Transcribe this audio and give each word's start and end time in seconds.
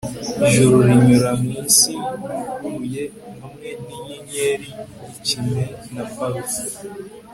Ijoro 0.47 0.75
rinyura 0.87 1.29
mwisi 1.41 1.89
yuguruye 1.99 3.03
hamwe 3.39 3.69
ninyenyeri 3.85 4.67
ikime 5.13 5.63
na 5.93 6.03
parufe 6.13 6.63